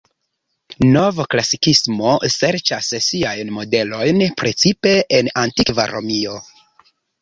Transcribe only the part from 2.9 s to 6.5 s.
siajn modelojn precipe en antikva Romio.